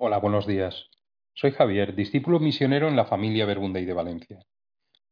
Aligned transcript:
Hola, 0.00 0.18
buenos 0.18 0.46
días. 0.46 0.90
Soy 1.34 1.50
Javier, 1.50 1.96
discípulo 1.96 2.38
misionero 2.38 2.86
en 2.86 2.94
la 2.94 3.06
familia 3.06 3.52
y 3.52 3.84
de 3.84 3.92
Valencia. 3.92 4.38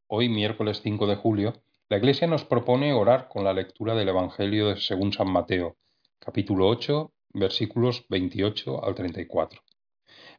Hoy, 0.07 0.29
miércoles 0.29 0.81
5 0.81 1.09
de 1.09 1.17
julio, 1.17 1.55
la 1.89 1.97
Iglesia 1.97 2.29
nos 2.29 2.45
propone 2.45 2.93
orar 2.93 3.27
con 3.27 3.43
la 3.43 3.53
lectura 3.53 3.97
del 3.97 4.11
Evangelio 4.11 4.77
según 4.77 5.13
San 5.13 5.29
Mateo, 5.29 5.77
capítulo 6.21 6.69
8, 6.69 7.13
versículos 7.31 8.07
28 8.11 8.85
al 8.85 8.95
34. 8.95 9.61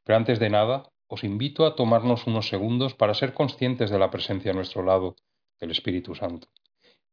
Pero 0.05 0.15
antes 0.15 0.39
de 0.39 0.49
nada, 0.49 0.93
os 1.07 1.25
invito 1.25 1.65
a 1.65 1.75
tomarnos 1.75 2.25
unos 2.25 2.47
segundos 2.47 2.95
para 2.95 3.15
ser 3.15 3.33
conscientes 3.33 3.89
de 3.89 3.99
la 3.99 4.11
presencia 4.11 4.51
a 4.51 4.55
nuestro 4.55 4.81
lado 4.81 5.17
del 5.59 5.71
Espíritu 5.71 6.15
Santo. 6.15 6.47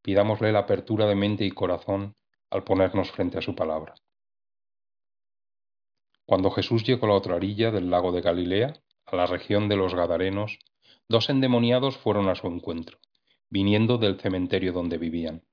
Pidámosle 0.01 0.53
la 0.53 0.59
apertura 0.59 1.05
de 1.05 1.15
mente 1.15 1.43
y 1.43 1.51
corazón 1.51 2.15
al 2.49 2.63
ponernos 2.63 3.11
frente 3.11 3.37
a 3.37 3.41
su 3.41 3.55
palabra. 3.55 3.93
Cuando 6.25 6.49
Jesús 6.49 6.83
llegó 6.83 7.05
a 7.05 7.09
la 7.09 7.15
otra 7.15 7.35
orilla 7.35 7.69
del 7.71 7.91
lago 7.91 8.11
de 8.11 8.21
Galilea, 8.21 8.81
a 9.05 9.15
la 9.15 9.27
región 9.27 9.69
de 9.69 9.75
los 9.75 9.93
Gadarenos, 9.93 10.57
dos 11.07 11.29
endemoniados 11.29 11.97
fueron 11.97 12.29
a 12.29 12.35
su 12.35 12.47
encuentro, 12.47 12.97
viniendo 13.49 13.99
del 13.99 14.19
cementerio 14.19 14.73
donde 14.73 14.97
vivían. 14.97 15.43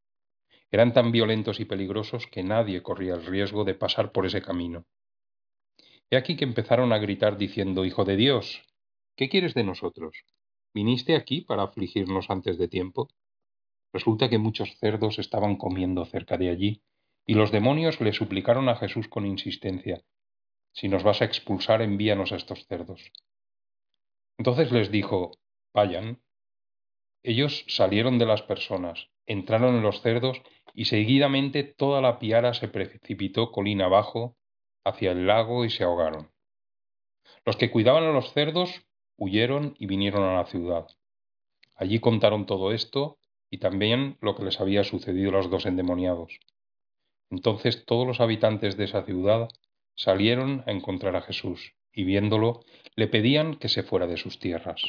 Eran 0.70 0.94
tan 0.94 1.12
violentos 1.12 1.60
y 1.60 1.66
peligrosos 1.66 2.26
que 2.26 2.42
nadie 2.42 2.82
corría 2.82 3.14
el 3.14 3.26
riesgo 3.26 3.64
de 3.64 3.74
pasar 3.74 4.12
por 4.12 4.24
ese 4.24 4.40
camino. 4.40 4.86
He 6.10 6.16
aquí 6.16 6.36
que 6.36 6.44
empezaron 6.44 6.94
a 6.94 6.98
gritar 6.98 7.36
diciendo, 7.36 7.84
Hijo 7.84 8.06
de 8.06 8.16
Dios, 8.16 8.62
¿qué 9.14 9.28
quieres 9.28 9.52
de 9.52 9.64
nosotros? 9.64 10.24
¿Viniste 10.72 11.16
aquí 11.16 11.42
para 11.42 11.64
afligirnos 11.64 12.30
antes 12.30 12.56
de 12.56 12.68
tiempo? 12.68 13.08
Resulta 13.92 14.30
que 14.30 14.38
muchos 14.38 14.78
cerdos 14.78 15.18
estaban 15.18 15.56
comiendo 15.56 16.06
cerca 16.06 16.38
de 16.38 16.48
allí, 16.48 16.82
y 17.26 17.34
los 17.34 17.52
demonios 17.52 18.00
le 18.00 18.14
suplicaron 18.14 18.70
a 18.70 18.76
Jesús 18.76 19.08
con 19.08 19.26
insistencia, 19.26 20.02
Si 20.72 20.88
nos 20.88 21.02
vas 21.02 21.22
a 21.22 21.24
expulsar, 21.24 21.82
envíanos 21.82 22.32
a 22.32 22.36
estos 22.36 22.66
cerdos. 22.66 23.12
Entonces 24.38 24.72
les 24.72 24.90
dijo, 24.90 25.32
Vayan. 25.74 26.20
Ellos 27.22 27.64
salieron 27.68 28.18
de 28.18 28.26
las 28.26 28.42
personas, 28.42 29.08
entraron 29.26 29.76
en 29.76 29.82
los 29.82 30.02
cerdos, 30.02 30.42
y 30.74 30.86
seguidamente 30.86 31.62
toda 31.62 32.00
la 32.00 32.18
piara 32.18 32.54
se 32.54 32.68
precipitó 32.68 33.52
colina 33.52 33.86
abajo 33.86 34.36
hacia 34.84 35.12
el 35.12 35.26
lago 35.26 35.64
y 35.64 35.70
se 35.70 35.84
ahogaron. 35.84 36.30
Los 37.44 37.56
que 37.56 37.70
cuidaban 37.70 38.04
a 38.04 38.12
los 38.12 38.32
cerdos 38.32 38.84
huyeron 39.16 39.74
y 39.78 39.86
vinieron 39.86 40.24
a 40.24 40.36
la 40.36 40.46
ciudad. 40.46 40.86
Allí 41.74 42.00
contaron 42.00 42.46
todo 42.46 42.72
esto 42.72 43.18
y 43.50 43.58
también 43.58 44.16
lo 44.20 44.34
que 44.34 44.44
les 44.44 44.60
había 44.60 44.84
sucedido 44.84 45.30
a 45.30 45.34
los 45.34 45.50
dos 45.50 45.66
endemoniados. 45.66 46.38
Entonces 47.30 47.84
todos 47.84 48.06
los 48.06 48.20
habitantes 48.20 48.76
de 48.76 48.84
esa 48.84 49.04
ciudad 49.04 49.48
salieron 49.94 50.64
a 50.66 50.72
encontrar 50.72 51.16
a 51.16 51.22
Jesús 51.22 51.74
y 51.92 52.04
viéndolo 52.04 52.60
le 52.96 53.08
pedían 53.08 53.56
que 53.56 53.68
se 53.68 53.82
fuera 53.82 54.06
de 54.06 54.16
sus 54.16 54.38
tierras. 54.38 54.82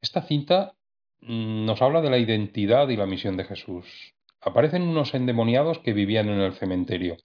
Esta 0.00 0.22
cinta 0.22 0.74
mm, 1.20 1.64
nos 1.66 1.82
habla 1.82 2.00
de 2.00 2.10
la 2.10 2.18
identidad 2.18 2.88
y 2.88 2.96
la 2.96 3.06
misión 3.06 3.36
de 3.36 3.44
Jesús. 3.44 4.14
Aparecen 4.40 4.82
unos 4.82 5.14
endemoniados 5.14 5.80
que 5.80 5.92
vivían 5.92 6.28
en 6.28 6.40
el 6.40 6.52
cementerio, 6.54 7.16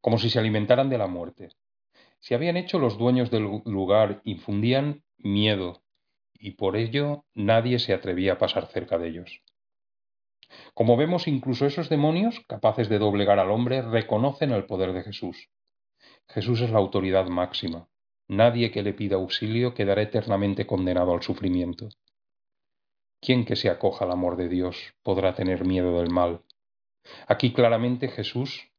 como 0.00 0.18
si 0.18 0.28
se 0.28 0.38
alimentaran 0.38 0.90
de 0.90 0.98
la 0.98 1.06
muerte. 1.06 1.48
Se 2.20 2.34
habían 2.34 2.56
hecho 2.56 2.78
los 2.78 2.98
dueños 2.98 3.30
del 3.30 3.62
lugar, 3.64 4.20
infundían 4.24 5.02
miedo, 5.16 5.82
y 6.34 6.52
por 6.52 6.76
ello 6.76 7.24
nadie 7.34 7.78
se 7.78 7.94
atrevía 7.94 8.34
a 8.34 8.38
pasar 8.38 8.66
cerca 8.66 8.98
de 8.98 9.08
ellos. 9.08 9.40
Como 10.74 10.96
vemos, 10.96 11.28
incluso 11.28 11.66
esos 11.66 11.88
demonios, 11.88 12.40
capaces 12.48 12.88
de 12.88 12.98
doblegar 12.98 13.38
al 13.38 13.50
hombre, 13.50 13.82
reconocen 13.82 14.50
el 14.52 14.66
poder 14.66 14.92
de 14.92 15.02
Jesús. 15.02 15.50
Jesús 16.28 16.60
es 16.60 16.70
la 16.70 16.78
autoridad 16.78 17.26
máxima. 17.26 17.88
Nadie 18.28 18.70
que 18.70 18.82
le 18.82 18.94
pida 18.94 19.16
auxilio 19.16 19.74
quedará 19.74 20.02
eternamente 20.02 20.66
condenado 20.66 21.12
al 21.12 21.22
sufrimiento. 21.22 21.88
¿Quién 23.20 23.44
que 23.44 23.56
se 23.56 23.70
acoja 23.70 24.04
al 24.04 24.12
amor 24.12 24.36
de 24.36 24.48
Dios 24.48 24.94
podrá 25.02 25.34
tener 25.34 25.64
miedo 25.64 25.98
del 25.98 26.10
mal? 26.10 26.42
Aquí 27.26 27.52
claramente 27.52 28.08
Jesús 28.08 28.70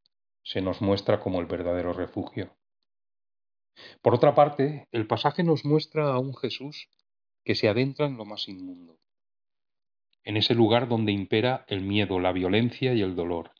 se 0.42 0.60
nos 0.60 0.80
muestra 0.80 1.20
como 1.20 1.40
el 1.40 1.46
verdadero 1.46 1.92
refugio. 1.92 2.56
Por 4.02 4.14
otra 4.14 4.34
parte, 4.34 4.88
el 4.92 5.06
pasaje 5.06 5.42
nos 5.42 5.64
muestra 5.64 6.12
a 6.12 6.18
un 6.18 6.34
Jesús 6.34 6.88
que 7.44 7.54
se 7.54 7.68
adentra 7.68 8.06
en 8.06 8.16
lo 8.16 8.24
más 8.24 8.48
inmundo, 8.48 8.98
en 10.26 10.36
ese 10.36 10.56
lugar 10.56 10.88
donde 10.88 11.12
impera 11.12 11.64
el 11.68 11.82
miedo, 11.82 12.18
la 12.18 12.32
violencia 12.32 12.92
y 12.92 13.00
el 13.00 13.14
dolor, 13.14 13.52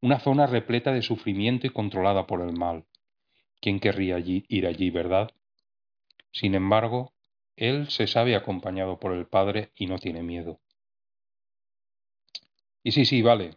una 0.00 0.18
zona 0.18 0.48
repleta 0.48 0.92
de 0.92 1.00
sufrimiento 1.00 1.68
y 1.68 1.70
controlada 1.70 2.26
por 2.26 2.42
el 2.42 2.52
mal. 2.52 2.84
¿Quién 3.60 3.78
querría 3.78 4.16
allí, 4.16 4.44
ir 4.48 4.66
allí, 4.66 4.90
verdad? 4.90 5.30
Sin 6.32 6.56
embargo, 6.56 7.12
él 7.54 7.88
se 7.88 8.08
sabe 8.08 8.34
acompañado 8.34 8.98
por 8.98 9.12
el 9.12 9.26
Padre 9.26 9.70
y 9.76 9.86
no 9.86 9.98
tiene 9.98 10.24
miedo. 10.24 10.60
Y 12.82 12.90
sí, 12.90 13.04
sí, 13.04 13.22
vale. 13.22 13.56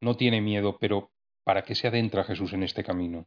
No 0.00 0.16
tiene 0.16 0.40
miedo, 0.40 0.78
pero 0.78 1.10
¿para 1.42 1.62
qué 1.62 1.74
se 1.74 1.88
adentra 1.88 2.22
Jesús 2.22 2.52
en 2.52 2.62
este 2.62 2.84
camino? 2.84 3.26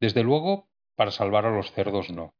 Desde 0.00 0.22
luego, 0.22 0.68
para 0.96 1.12
salvar 1.12 1.46
a 1.46 1.50
los 1.50 1.72
cerdos 1.72 2.10
no. 2.10 2.34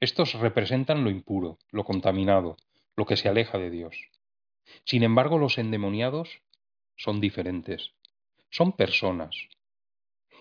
Estos 0.00 0.32
representan 0.40 1.04
lo 1.04 1.10
impuro, 1.10 1.58
lo 1.70 1.84
contaminado, 1.84 2.56
lo 2.96 3.06
que 3.06 3.16
se 3.16 3.28
aleja 3.28 3.58
de 3.58 3.70
Dios. 3.70 3.96
Sin 4.84 5.02
embargo, 5.02 5.38
los 5.38 5.58
endemoniados 5.58 6.42
son 6.96 7.20
diferentes. 7.20 7.92
Son 8.50 8.72
personas. 8.72 9.34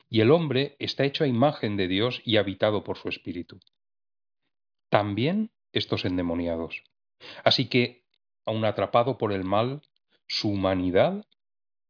Y 0.10 0.22
el 0.22 0.32
hombre 0.32 0.76
está 0.80 1.06
hecho 1.06 1.24
a 1.24 1.28
imagen 1.28 1.78
de 1.78 1.88
Dios 1.88 2.22
y 2.26 2.38
habitado 2.38 2.84
por 2.84 2.98
su 2.98 3.10
espíritu. 3.10 3.60
También 4.90 5.52
estos 5.72 6.04
endemoniados. 6.04 6.84
Así 7.44 7.70
que, 7.70 8.04
aun 8.46 8.66
atrapado 8.66 9.18
por 9.18 9.32
el 9.32 9.46
mal, 9.46 9.82
su 10.28 10.50
humanidad 10.50 11.26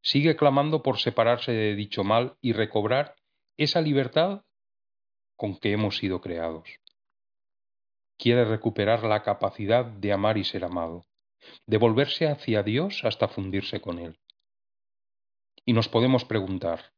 sigue 0.04 0.36
clamando 0.36 0.84
por 0.84 1.00
separarse 1.00 1.52
de 1.52 1.76
dicho 1.76 2.04
mal 2.04 2.38
y 2.42 2.54
recobrar 2.54 3.16
esa 3.58 3.82
libertad 3.82 4.44
con 5.36 5.58
que 5.58 5.72
hemos 5.72 5.98
sido 5.98 6.22
creados 6.22 6.81
quiere 8.22 8.46
recuperar 8.46 9.04
la 9.04 9.24
capacidad 9.24 9.84
de 9.84 10.14
amar 10.14 10.38
y 10.38 10.44
ser 10.44 10.64
amado, 10.64 11.08
de 11.66 11.78
volverse 11.78 12.28
hacia 12.28 12.62
Dios 12.62 13.04
hasta 13.04 13.28
fundirse 13.28 13.82
con 13.82 13.98
Él. 13.98 14.20
Y 15.66 15.74
nos 15.74 15.90
podemos 15.90 16.24
preguntar, 16.24 16.94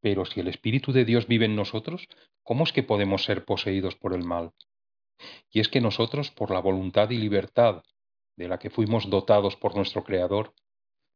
pero 0.00 0.24
si 0.24 0.40
el 0.40 0.48
Espíritu 0.48 0.90
de 0.92 1.04
Dios 1.04 1.28
vive 1.28 1.44
en 1.44 1.54
nosotros, 1.54 2.08
¿cómo 2.42 2.64
es 2.64 2.72
que 2.72 2.82
podemos 2.82 3.22
ser 3.22 3.44
poseídos 3.44 3.94
por 3.94 4.12
el 4.12 4.24
mal? 4.24 4.50
Y 5.52 5.60
es 5.60 5.68
que 5.68 5.80
nosotros, 5.80 6.32
por 6.32 6.50
la 6.50 6.58
voluntad 6.58 7.10
y 7.10 7.18
libertad 7.18 7.84
de 8.34 8.48
la 8.48 8.58
que 8.58 8.70
fuimos 8.70 9.08
dotados 9.08 9.54
por 9.54 9.76
nuestro 9.76 10.02
Creador, 10.02 10.52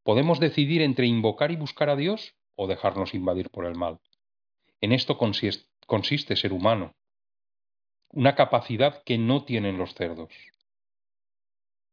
podemos 0.04 0.38
decidir 0.38 0.80
entre 0.80 1.06
invocar 1.06 1.50
y 1.50 1.56
buscar 1.56 1.90
a 1.90 1.96
Dios 1.96 2.36
o 2.54 2.68
dejarnos 2.68 3.14
invadir 3.14 3.50
por 3.50 3.64
el 3.66 3.74
mal. 3.74 3.98
En 4.80 4.92
esto 4.92 5.18
consiste 5.18 6.36
ser 6.36 6.52
humano, 6.52 6.94
una 8.14 8.36
capacidad 8.36 9.02
que 9.02 9.18
no 9.18 9.44
tienen 9.44 9.76
los 9.76 9.94
cerdos. 9.94 10.32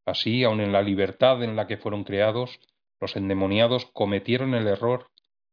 Así, 0.05 0.43
aun 0.43 0.61
en 0.61 0.71
la 0.71 0.83
libertad 0.83 1.43
en 1.43 1.55
la 1.55 1.65
que 1.65 1.77
fueron 1.77 2.03
creados, 2.03 2.59
los 2.99 3.15
endemoniados 3.15 3.87
cometieron 3.87 4.53
el 4.53 4.67
error 4.67 5.09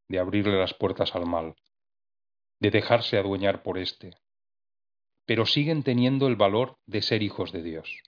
de 0.08 0.18
abrirle 0.18 0.58
las 0.58 0.74
puertas 0.74 1.14
al 1.14 1.24
mal, 1.24 1.54
de 2.60 2.70
dejarse 2.70 3.16
adueñar 3.16 3.62
por 3.62 3.78
éste, 3.78 4.10
pero 5.26 5.46
siguen 5.46 5.82
teniendo 5.82 6.26
el 6.26 6.36
valor 6.36 6.78
de 6.84 7.00
ser 7.00 7.22
hijos 7.22 7.50
de 7.50 7.62
Dios. 7.62 8.02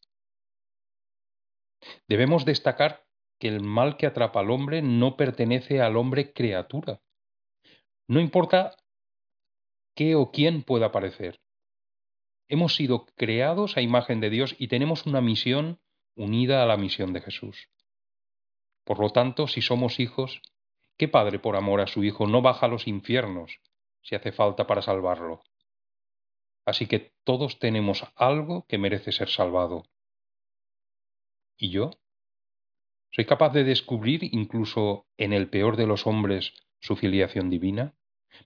Debemos 2.08 2.44
destacar 2.44 3.06
que 3.38 3.48
el 3.48 3.62
mal 3.62 3.96
que 3.96 4.06
atrapa 4.06 4.40
al 4.40 4.50
hombre 4.50 4.82
no 4.82 5.16
pertenece 5.16 5.80
al 5.80 5.96
hombre 5.96 6.34
criatura. 6.34 7.00
No 8.06 8.20
importa 8.20 8.76
qué 9.94 10.14
o 10.14 10.30
quién 10.30 10.62
pueda 10.62 10.92
parecer. 10.92 11.40
Hemos 12.52 12.74
sido 12.74 13.06
creados 13.14 13.76
a 13.76 13.80
imagen 13.80 14.18
de 14.20 14.28
Dios 14.28 14.56
y 14.58 14.66
tenemos 14.66 15.06
una 15.06 15.20
misión 15.20 15.78
unida 16.16 16.64
a 16.64 16.66
la 16.66 16.76
misión 16.76 17.12
de 17.12 17.20
Jesús. 17.20 17.70
Por 18.82 18.98
lo 18.98 19.10
tanto, 19.10 19.46
si 19.46 19.62
somos 19.62 20.00
hijos, 20.00 20.42
¿qué 20.98 21.06
padre 21.06 21.38
por 21.38 21.54
amor 21.54 21.80
a 21.80 21.86
su 21.86 22.02
hijo 22.02 22.26
no 22.26 22.42
baja 22.42 22.66
a 22.66 22.68
los 22.68 22.88
infiernos 22.88 23.60
si 24.02 24.16
hace 24.16 24.32
falta 24.32 24.66
para 24.66 24.82
salvarlo? 24.82 25.44
Así 26.66 26.88
que 26.88 27.12
todos 27.22 27.60
tenemos 27.60 28.04
algo 28.16 28.66
que 28.66 28.78
merece 28.78 29.12
ser 29.12 29.28
salvado. 29.28 29.84
¿Y 31.56 31.70
yo? 31.70 31.92
¿Soy 33.12 33.26
capaz 33.26 33.50
de 33.50 33.62
descubrir 33.62 34.24
incluso 34.24 35.06
en 35.18 35.32
el 35.32 35.48
peor 35.50 35.76
de 35.76 35.86
los 35.86 36.04
hombres 36.04 36.52
su 36.80 36.96
filiación 36.96 37.48
divina? 37.48 37.94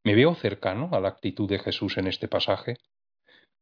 ¿Me 0.02 0.14
veo 0.14 0.34
cercano 0.34 0.90
a 0.92 1.00
la 1.00 1.08
actitud 1.08 1.48
de 1.48 1.58
Jesús 1.58 1.96
en 1.96 2.06
este 2.06 2.28
pasaje? 2.28 2.76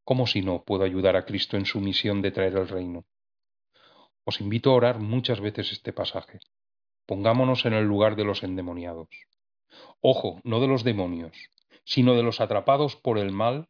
¿Cómo 0.05 0.27
si 0.27 0.43
no 0.43 0.65
puedo 0.65 0.85
ayudar 0.85 1.17
a 1.17 1.25
Cristo 1.25 1.57
en 1.57 1.67
su 1.67 1.81
misión 1.81 2.23
de 2.23 2.33
traer 2.33 2.57
el 2.57 2.69
reino? 2.69 3.05
Os 4.25 4.41
invito 4.41 4.71
a 4.71 4.75
orar 4.75 4.99
muchas 4.99 5.41
veces 5.41 5.73
este 5.73 5.93
pasaje. 5.93 6.41
Pongámonos 7.07 7.65
en 7.67 7.73
el 7.75 7.85
lugar 7.85 8.17
de 8.17 8.25
los 8.25 8.43
endemoniados. 8.43 9.09
Ojo, 10.01 10.41
no 10.45 10.61
de 10.61 10.69
los 10.69 10.85
demonios, 10.85 11.37
sino 11.85 12.15
de 12.15 12.23
los 12.23 12.41
atrapados 12.41 12.97
por 12.97 13.19
el 13.19 13.33
mal, 13.33 13.69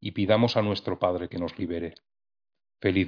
y 0.00 0.12
pidamos 0.12 0.56
a 0.56 0.62
nuestro 0.62 0.98
Padre 0.98 1.28
que 1.28 1.38
nos 1.38 1.58
libere. 1.58 1.94
Feliz 2.80 3.00